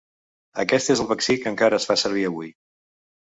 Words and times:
Aquest 0.63 0.89
és 0.93 1.03
el 1.03 1.09
vaccí 1.11 1.35
que 1.43 1.51
encara 1.51 1.79
es 1.81 1.87
fa 1.91 1.99
servir 2.05 2.25
avui. 2.31 2.51